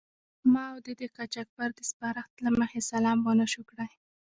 [0.51, 3.91] ما او دې د قاچاقبر د سپارښت له مخې سلام و نه شو کړای.